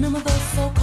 remember 0.00 0.20
the 0.20 0.30
folk 0.30 0.77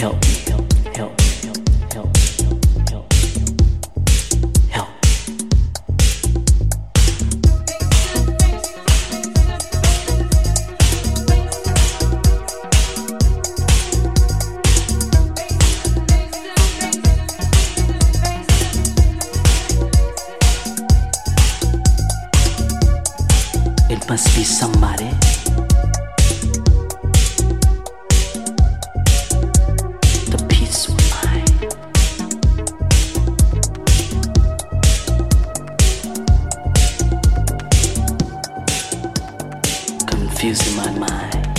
help. 0.00 0.29
confusing 40.40 40.74
my 40.74 40.90
mind. 40.92 41.49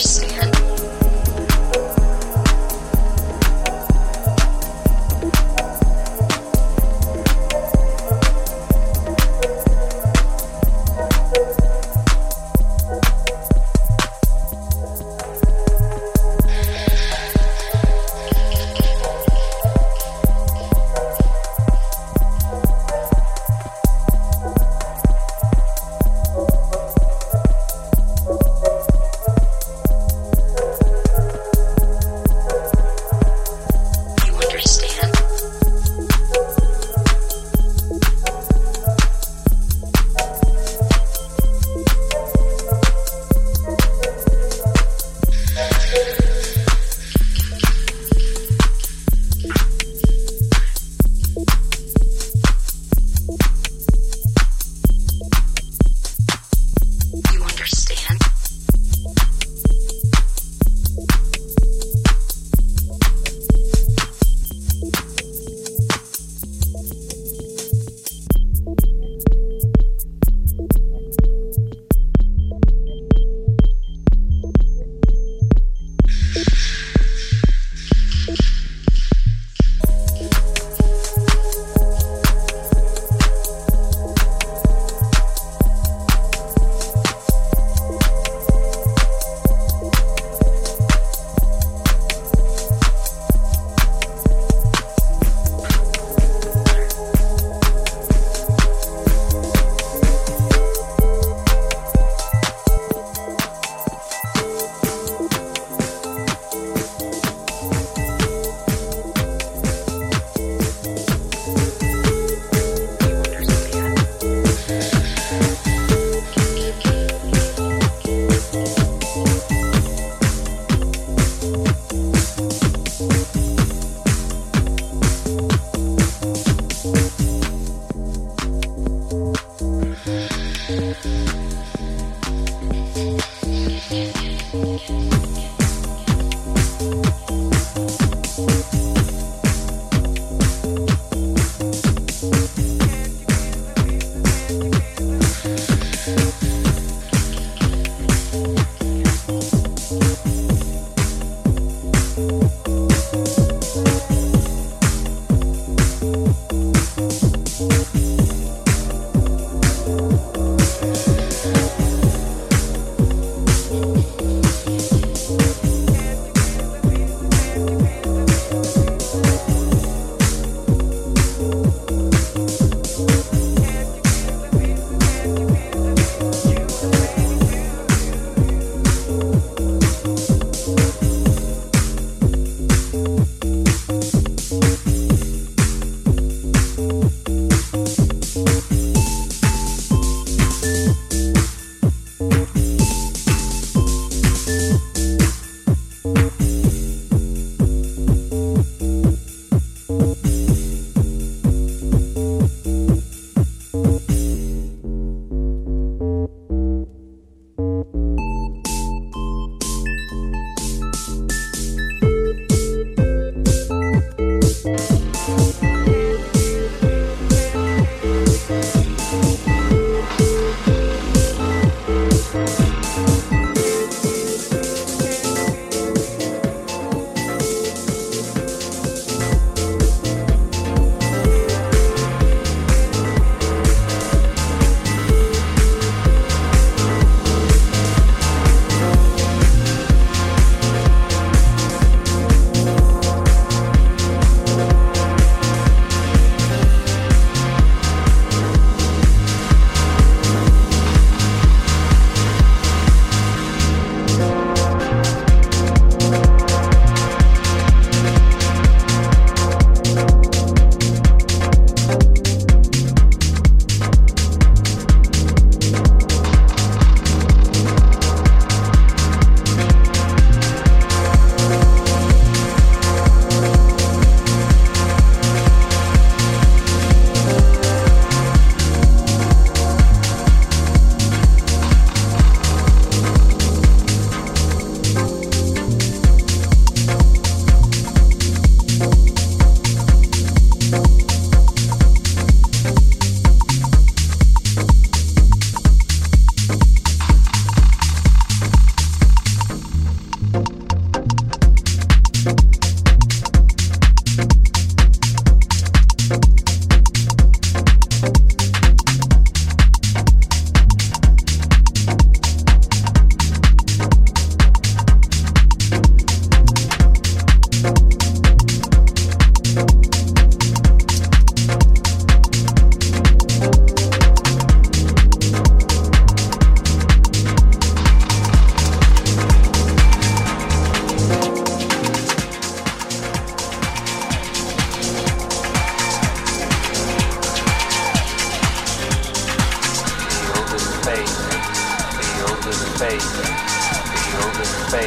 scared 0.00 0.49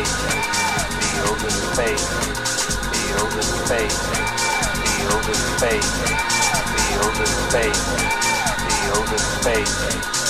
faith, 0.03 0.43
building 1.21 1.59
faith, 1.75 2.09
building 2.91 3.51
faith, 3.67 3.99
building 4.83 5.43
faith, 5.59 5.89
building 6.91 7.35
faith, 7.51 7.81
building 8.87 9.25
faith. 9.43 10.22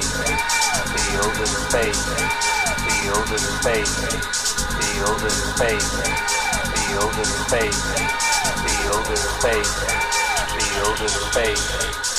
Space, 0.00 0.38
feel 1.10 1.28
the 1.38 1.46
space, 1.46 2.04
feel 2.84 3.24
the 3.24 3.38
space, 3.38 3.96
feel 4.78 5.14
the 5.18 5.30
space, 5.30 5.90
feel 6.86 7.08
the 7.08 7.24
space, 7.24 7.82
feel 8.64 9.02
the 9.02 9.16
space, 9.16 9.74
feel 10.54 10.94
the 10.96 11.08
space. 11.08 12.17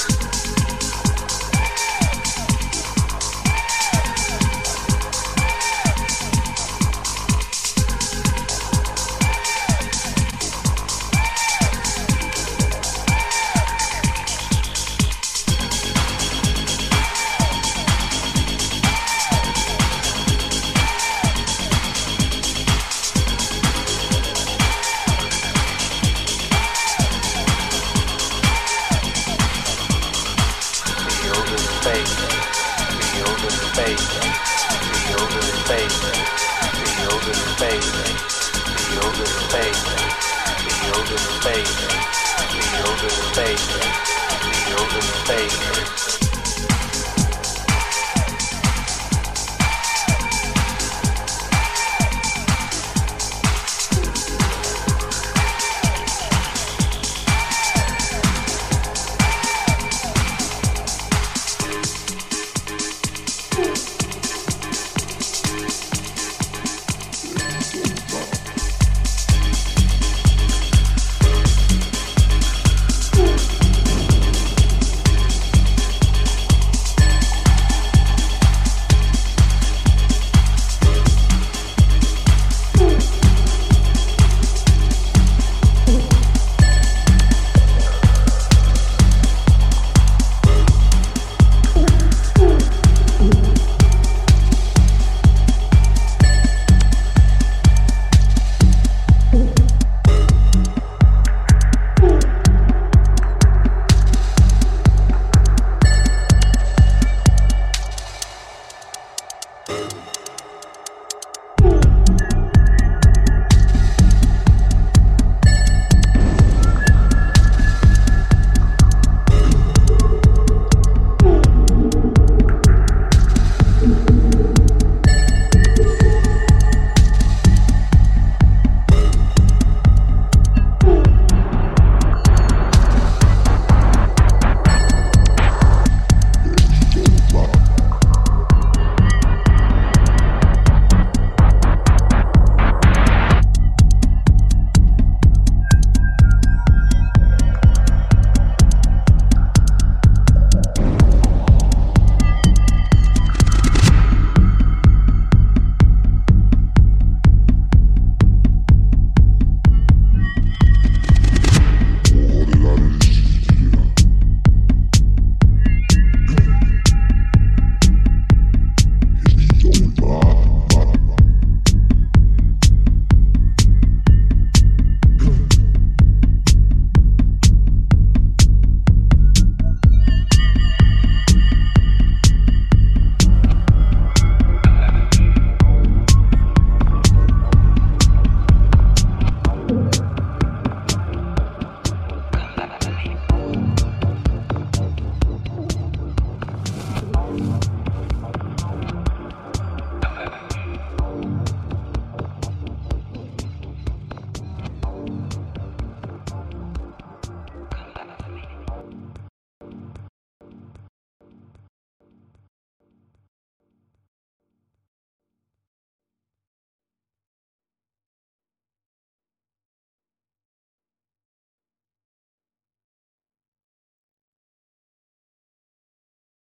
faith, 43.39 43.67
the 44.67 44.73
open. 44.73 46.18